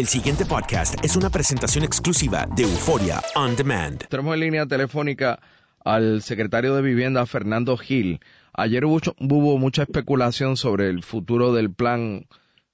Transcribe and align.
El 0.00 0.06
siguiente 0.06 0.46
podcast 0.46 0.94
es 1.04 1.14
una 1.14 1.28
presentación 1.28 1.84
exclusiva 1.84 2.46
de 2.56 2.62
Euforia 2.62 3.20
On 3.36 3.54
Demand. 3.54 4.08
Tenemos 4.08 4.32
en 4.32 4.40
línea 4.40 4.64
telefónica 4.64 5.40
al 5.84 6.22
secretario 6.22 6.74
de 6.74 6.80
Vivienda, 6.80 7.26
Fernando 7.26 7.76
Gil. 7.76 8.18
Ayer 8.54 8.86
hubo, 8.86 8.96
hubo 9.20 9.58
mucha 9.58 9.82
especulación 9.82 10.56
sobre 10.56 10.88
el 10.88 11.02
futuro 11.02 11.52
del 11.52 11.74
plan 11.74 12.22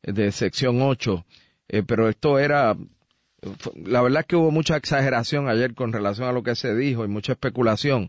de 0.05 0.31
sección 0.31 0.81
8, 0.81 1.25
eh, 1.67 1.83
pero 1.85 2.09
esto 2.09 2.39
era, 2.39 2.77
la 3.75 4.03
verdad 4.03 4.21
es 4.21 4.27
que 4.27 4.37
hubo 4.37 4.53
mucha 4.53 4.77
exageración 4.77 5.49
ayer 5.49 5.75
con 5.75 5.93
relación 5.93 6.29
a 6.29 6.33
lo 6.33 6.45
que 6.45 6.55
se 6.55 6.77
dijo 6.77 7.05
y 7.05 7.09
mucha 7.09 7.33
especulación. 7.33 8.07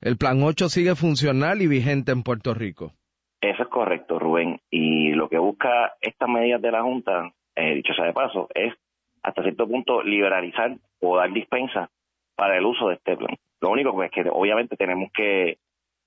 El 0.00 0.16
plan 0.16 0.42
8 0.42 0.68
sigue 0.68 0.96
funcional 0.96 1.62
y 1.62 1.68
vigente 1.68 2.10
en 2.10 2.24
Puerto 2.24 2.54
Rico. 2.54 2.92
Eso 3.40 3.62
es 3.62 3.68
correcto, 3.68 4.18
Rubén. 4.18 4.60
Y 4.68 5.12
lo 5.12 5.28
que 5.28 5.38
busca 5.38 5.92
estas 6.00 6.28
medidas 6.28 6.60
de 6.60 6.72
la 6.72 6.82
Junta, 6.82 7.32
eh, 7.58 7.74
dicho 7.74 7.92
sea 7.92 8.06
de 8.06 8.12
paso, 8.12 8.48
es 8.54 8.72
hasta 9.22 9.42
cierto 9.42 9.66
punto 9.66 10.02
liberalizar 10.02 10.76
o 11.00 11.16
dar 11.16 11.32
dispensa 11.32 11.90
para 12.36 12.56
el 12.56 12.64
uso 12.64 12.88
de 12.88 12.94
este 12.94 13.16
plan. 13.16 13.36
Lo 13.60 13.70
único 13.70 14.00
es 14.02 14.10
que 14.12 14.24
obviamente 14.30 14.76
tenemos 14.76 15.10
que 15.12 15.58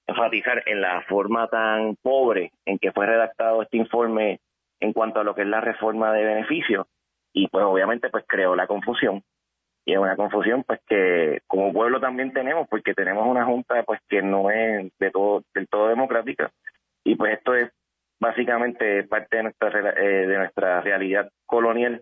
enfatizar 0.08 0.64
en 0.66 0.80
la 0.80 1.02
forma 1.04 1.48
tan 1.48 1.98
pobre 2.02 2.52
en 2.66 2.80
que 2.80 2.92
fue 2.94 3.06
redactado 3.06 3.62
este 3.62 3.78
informe 3.78 4.40
en 4.80 4.94
cuanto 4.94 5.20
a 5.20 5.24
lo 5.24 5.36
que 5.36 5.42
es 5.42 5.48
la 5.48 5.62
reforma 5.62 6.14
de 6.14 6.24
beneficios 6.24 6.88
y 7.34 7.48
pues 7.50 7.66
obviamente 7.66 8.10
pues 8.10 8.24
creó 8.28 8.56
la 8.56 8.68
confusión 8.68 9.22
y 9.86 9.94
es 9.94 10.00
una 10.00 10.16
confusión 10.16 10.64
pues 10.64 10.80
que 10.88 11.42
como 11.48 11.72
pueblo 11.72 12.00
también 12.00 12.34
tenemos 12.34 12.68
porque 12.68 12.94
tenemos 12.94 13.28
una 13.28 13.46
junta 13.46 13.84
pues 13.84 14.00
que 14.08 14.22
no 14.22 14.50
es 14.50 14.92
de 15.00 15.12
todo 15.12 15.44
del 15.54 15.68
todo 15.68 15.90
democrática 15.90 16.52
y 17.04 17.16
pues 17.16 17.38
esto 17.38 17.56
es 17.56 17.72
básicamente 18.22 19.04
parte 19.04 19.38
de 19.38 19.44
nuestra 19.44 19.70
eh, 19.98 20.28
de 20.28 20.38
nuestra 20.38 20.80
realidad 20.82 21.30
colonial 21.46 22.02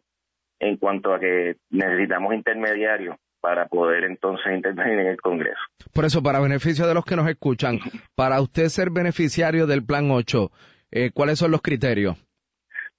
en 0.59 0.75
cuanto 0.77 1.13
a 1.13 1.19
que 1.19 1.55
necesitamos 1.69 2.33
intermediarios 2.35 3.15
para 3.41 3.67
poder 3.67 4.03
entonces 4.03 4.53
intervenir 4.53 4.99
en 4.99 5.07
el 5.07 5.21
Congreso. 5.21 5.61
Por 5.93 6.03
eso, 6.03 6.21
para 6.21 6.41
beneficio 6.41 6.85
de 6.85 6.93
los 6.93 7.05
que 7.05 7.15
nos 7.15 7.29
escuchan, 7.29 7.79
para 8.15 8.41
usted 8.41 8.65
ser 8.65 8.89
beneficiario 8.89 9.65
del 9.65 9.85
Plan 9.85 10.11
8, 10.11 10.51
eh, 10.91 11.11
¿cuáles 11.13 11.39
son 11.39 11.51
los 11.51 11.61
criterios? 11.61 12.17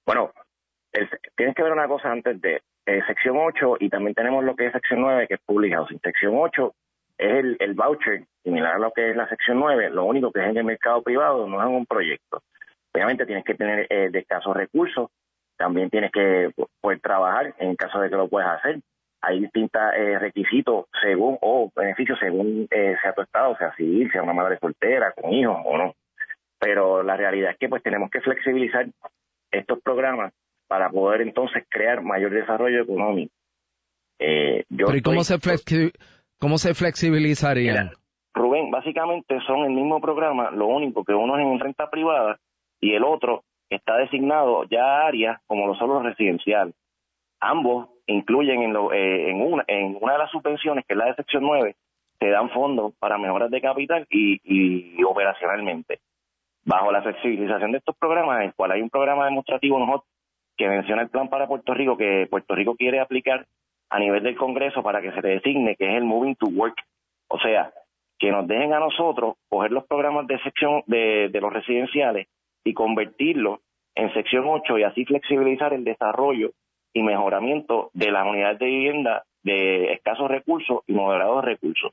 Bueno, 0.03 0.31
tienes 1.37 1.55
que 1.55 1.61
ver 1.61 1.71
una 1.71 1.87
cosa 1.87 2.11
antes 2.11 2.41
de 2.41 2.61
eh, 2.87 3.01
sección 3.05 3.37
8 3.37 3.77
y 3.81 3.89
también 3.89 4.15
tenemos 4.15 4.43
lo 4.43 4.55
que 4.55 4.65
es 4.65 4.71
sección 4.71 5.01
9, 5.01 5.27
que 5.27 5.35
es 5.35 5.41
public 5.45 5.75
housing. 5.75 5.99
Sección 5.99 6.33
8 6.35 6.73
es 7.19 7.31
el, 7.31 7.57
el 7.59 7.75
voucher, 7.75 8.23
similar 8.43 8.77
a 8.77 8.79
lo 8.79 8.91
que 8.91 9.11
es 9.11 9.15
la 9.15 9.29
sección 9.29 9.59
9, 9.59 9.91
lo 9.91 10.05
único 10.05 10.31
que 10.31 10.39
es 10.39 10.49
en 10.49 10.57
el 10.57 10.63
mercado 10.63 11.03
privado, 11.03 11.47
no 11.47 11.61
es 11.61 11.67
en 11.67 11.75
un 11.75 11.85
proyecto. 11.85 12.41
Obviamente 12.93 13.25
tienes 13.25 13.45
que 13.45 13.55
tener 13.55 13.87
eh, 13.89 14.09
de 14.09 14.19
escasos 14.19 14.55
recursos, 14.55 15.09
también 15.57 15.89
tienes 15.89 16.11
que 16.11 16.51
poder 16.81 16.99
trabajar 16.99 17.53
en 17.59 17.75
caso 17.75 17.99
de 17.99 18.09
que 18.09 18.15
lo 18.15 18.27
puedas 18.27 18.59
hacer. 18.59 18.79
Hay 19.21 19.39
distintos 19.39 19.81
eh, 19.95 20.17
requisitos 20.17 20.85
según, 21.01 21.37
o 21.41 21.71
beneficios 21.75 22.17
según 22.19 22.67
eh, 22.71 22.95
sea 23.01 23.13
tu 23.13 23.21
estado, 23.21 23.55
sea 23.57 23.73
civil, 23.75 24.11
sea 24.11 24.23
una 24.23 24.33
madre 24.33 24.57
soltera, 24.59 25.13
con 25.13 25.31
hijos 25.31 25.57
o 25.63 25.77
no. 25.77 25.93
Pero 26.59 27.03
la 27.03 27.15
realidad 27.15 27.51
es 27.51 27.57
que 27.57 27.69
pues 27.69 27.83
tenemos 27.83 28.09
que 28.09 28.21
flexibilizar 28.21 28.87
estos 29.51 29.79
programas 29.81 30.33
para 30.67 30.89
poder 30.89 31.21
entonces 31.21 31.63
crear 31.69 32.01
mayor 32.01 32.31
desarrollo 32.31 32.81
económico. 32.81 33.33
Eh, 34.19 34.63
Pero 34.75 34.95
¿y 34.95 35.01
cómo 35.01 35.23
se, 35.23 35.37
cómo 36.39 36.57
se 36.57 36.73
flexibilizarían? 36.73 37.91
Rubén, 38.33 38.71
básicamente 38.71 39.39
son 39.45 39.65
el 39.65 39.71
mismo 39.71 39.99
programa, 40.01 40.49
lo 40.51 40.67
único 40.67 41.03
que 41.03 41.13
uno 41.13 41.37
es 41.37 41.45
en 41.45 41.59
renta 41.59 41.89
privada 41.89 42.39
y 42.81 42.93
el 42.95 43.03
otro 43.03 43.43
está 43.69 43.95
designado 43.97 44.65
ya 44.65 44.83
a 44.83 45.07
áreas 45.07 45.39
como 45.47 45.67
lo 45.67 45.75
son 45.75 45.89
los 45.89 46.03
residenciales. 46.03 46.75
Ambos 47.39 47.89
incluyen 48.07 48.61
en, 48.63 48.73
lo, 48.73 48.91
eh, 48.91 49.33
una, 49.33 49.63
de 49.67 50.17
las 50.17 50.31
subvenciones, 50.31 50.85
que 50.85 50.93
es 50.93 50.97
la 50.97 51.05
de 51.05 51.15
sección 51.15 51.43
9, 51.43 51.75
se 52.19 52.29
dan 52.29 52.49
fondos 52.49 52.93
para 52.99 53.17
mejoras 53.17 53.49
de 53.49 53.61
capital 53.61 54.05
y, 54.09 55.01
operacionalmente. 55.03 55.99
Bajo 56.63 56.91
la 56.91 57.01
flexibilización 57.01 57.71
de 57.71 57.79
estos 57.79 57.95
programas, 57.97 58.37
en 58.37 58.47
el 58.47 58.53
cual 58.53 58.71
hay 58.71 58.81
un 58.81 58.89
programa 58.89 59.25
demostrativo 59.25 59.79
nosotros 59.79 60.09
que 60.57 60.67
menciona 60.67 61.01
el 61.03 61.09
plan 61.09 61.29
para 61.29 61.47
Puerto 61.47 61.73
Rico 61.73 61.97
que 61.97 62.27
Puerto 62.29 62.53
Rico 62.53 62.75
quiere 62.75 62.99
aplicar 62.99 63.47
a 63.89 63.97
nivel 63.97 64.21
del 64.21 64.37
Congreso 64.37 64.83
para 64.83 65.01
que 65.01 65.11
se 65.11 65.21
designe, 65.21 65.75
que 65.75 65.89
es 65.89 65.97
el 65.97 66.03
Moving 66.03 66.35
to 66.35 66.47
Work. 66.47 66.75
O 67.29 67.39
sea, 67.39 67.71
que 68.19 68.31
nos 68.31 68.47
dejen 68.47 68.73
a 68.73 68.79
nosotros 68.79 69.37
coger 69.49 69.71
los 69.71 69.85
programas 69.85 70.27
de 70.27 70.39
sección 70.43 70.83
de 70.85 71.39
los 71.41 71.51
residenciales 71.51 72.27
y 72.63 72.73
convertirlo 72.73 73.61
en 73.95 74.13
sección 74.13 74.45
8 74.47 74.77
y 74.77 74.83
así 74.83 75.05
flexibilizar 75.05 75.73
el 75.73 75.83
desarrollo 75.83 76.51
y 76.93 77.03
mejoramiento 77.03 77.89
de 77.93 78.11
las 78.11 78.25
unidades 78.27 78.59
de 78.59 78.65
vivienda 78.65 79.23
de 79.43 79.93
escasos 79.93 80.29
recursos 80.29 80.81
y 80.87 80.93
moderados 80.93 81.43
recursos. 81.43 81.91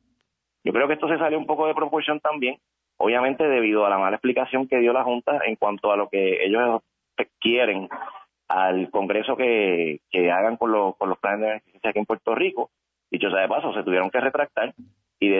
Yo 0.64 0.72
creo 0.72 0.86
que 0.86 0.94
esto 0.94 1.08
se 1.08 1.18
sale 1.18 1.36
un 1.36 1.46
poco 1.46 1.66
de 1.66 1.74
proporción 1.74 2.20
también, 2.20 2.58
obviamente 2.98 3.44
debido 3.48 3.86
a 3.86 3.90
la 3.90 3.98
mala 3.98 4.16
explicación 4.16 4.68
que 4.68 4.78
dio 4.78 4.92
la 4.92 5.04
Junta 5.04 5.40
en 5.46 5.56
cuanto 5.56 5.92
a 5.92 5.96
lo 5.96 6.08
que 6.08 6.44
ellos 6.44 6.82
quieren 7.40 7.88
al 8.48 8.90
Congreso 8.90 9.36
que, 9.36 10.00
que 10.10 10.30
hagan 10.30 10.56
con 10.56 10.72
los, 10.72 10.96
con 10.96 11.08
los 11.08 11.18
planes 11.18 11.40
de 11.40 11.46
beneficencia 11.46 11.90
aquí 11.90 11.98
en 11.98 12.06
Puerto 12.06 12.34
Rico. 12.34 12.70
Dicho 13.10 13.30
sea 13.30 13.40
de 13.40 13.48
paso, 13.48 13.72
se 13.72 13.82
tuvieron 13.82 14.10
que 14.10 14.20
retractar 14.20 14.74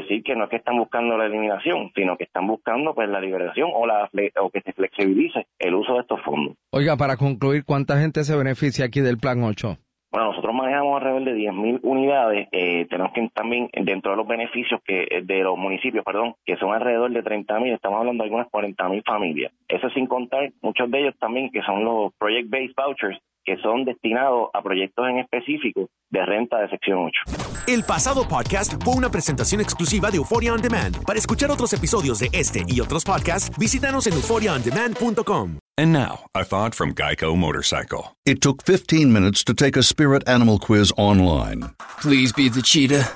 decir 0.09 0.23
que 0.23 0.35
no 0.35 0.45
es 0.45 0.51
que 0.51 0.57
están 0.57 0.79
buscando 0.79 1.17
la 1.17 1.27
eliminación, 1.27 1.91
sino 1.95 2.17
que 2.17 2.25
están 2.25 2.47
buscando 2.47 2.95
pues 2.95 3.09
la 3.09 3.21
liberación 3.21 3.71
o 3.75 3.87
la 3.87 4.09
o 4.41 4.51
que 4.51 4.61
se 4.63 4.73
flexibilice 4.73 5.47
el 5.59 5.75
uso 5.75 5.95
de 5.95 6.01
estos 6.01 6.21
fondos. 6.23 6.57
Oiga, 6.73 6.97
para 6.97 7.17
concluir, 7.17 7.65
¿cuánta 7.65 7.99
gente 7.99 8.25
se 8.25 8.37
beneficia 8.37 8.87
aquí 8.87 9.01
del 9.01 9.19
Plan 9.19 9.43
8? 9.43 9.77
Bueno, 10.11 10.29
nosotros 10.29 10.55
manejamos 10.55 10.97
alrededor 10.97 11.25
de 11.25 11.35
10.000 11.35 11.81
unidades. 11.83 12.49
Eh, 12.51 12.87
tenemos 12.89 13.13
que 13.13 13.29
también, 13.35 13.69
dentro 13.75 14.13
de 14.13 14.17
los 14.17 14.27
beneficios 14.27 14.81
que 14.83 15.03
eh, 15.03 15.21
de 15.23 15.43
los 15.43 15.59
municipios, 15.59 16.03
perdón, 16.03 16.35
que 16.47 16.57
son 16.57 16.73
alrededor 16.73 17.13
de 17.13 17.23
30.000, 17.23 17.75
estamos 17.75 17.99
hablando 17.99 18.23
de 18.23 18.29
algunas 18.29 18.49
40.000 18.49 19.05
familias. 19.05 19.53
Eso 19.69 19.91
sin 19.91 20.07
contar 20.07 20.51
muchos 20.63 20.91
de 20.91 21.01
ellos 21.01 21.15
también, 21.19 21.51
que 21.51 21.61
son 21.61 21.85
los 21.85 22.15
Project-Based 22.19 22.75
Vouchers, 22.75 23.19
que 23.49 23.57
son 23.63 23.87
destinados 23.87 24.51
a 24.53 24.61
proyectos 24.61 25.09
en 25.09 25.21
específico 25.21 25.89
de 26.11 26.27
renta 26.27 26.59
de 26.59 26.69
sección 26.69 26.99
8. 26.99 27.65
El 27.67 27.83
pasado 27.83 28.29
podcast 28.29 28.75
fue 28.85 28.95
una 28.95 29.09
presentación 29.09 29.63
exclusiva 29.63 30.11
de 30.11 30.19
Euphoria 30.19 30.53
On 30.53 30.61
Demand. 30.61 31.03
Para 31.07 31.19
escuchar 31.19 31.51
otros 31.51 31.73
episodios 31.73 32.19
de 32.19 32.29
este 32.33 32.65
y 32.69 32.81
otros 32.81 33.05
podcasts, 33.05 33.51
visítanos 33.59 34.07
en 34.07 34.13
euphoriaondemand.com. 34.13 35.59
And 35.79 35.93
now, 35.95 36.27
a 36.35 36.45
thought 36.45 36.75
from 36.75 36.93
Geico 36.93 37.35
Motorcycle. 37.35 38.15
It 38.27 38.43
took 38.43 38.63
15 38.65 39.11
minutes 39.11 39.43
to 39.45 39.55
take 39.55 39.79
a 39.79 39.83
spirit 39.83 40.29
animal 40.29 40.59
quiz 40.59 40.93
online. 40.99 41.71
Please 42.03 42.35
be 42.35 42.51
the 42.51 42.61
cheetah. 42.61 43.09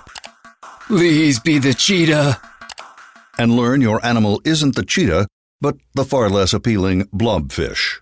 Please 0.86 1.40
be 1.40 1.58
the 1.58 1.74
cheetah. 1.74 2.40
And 3.38 3.54
learn 3.54 3.82
your 3.82 4.00
animal 4.02 4.40
isn't 4.46 4.76
the 4.76 4.84
cheetah, 4.84 5.26
but 5.60 5.76
the 5.94 6.04
far 6.04 6.30
less 6.30 6.54
appealing 6.54 7.04
blobfish. 7.12 8.01